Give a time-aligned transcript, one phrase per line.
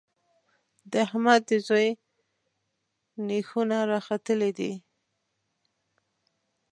[0.91, 1.87] د احمد د زوی
[3.27, 4.71] نېښونه راختلي دي.